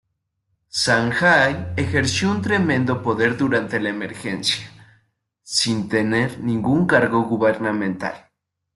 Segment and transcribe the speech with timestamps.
[0.81, 4.67] Sanjay ejerció un tremendo poder durante La Emergencia
[5.43, 8.15] sin tener ningún cargo gubernamental.